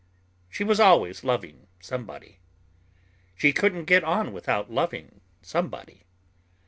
[0.49, 2.39] She was always loving somebody.
[3.35, 6.05] She couldn't get on without loving somebody.